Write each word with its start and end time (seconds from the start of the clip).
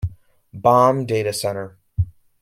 Bomb 0.51 1.05
Data 1.05 1.31
Center. 1.31 1.77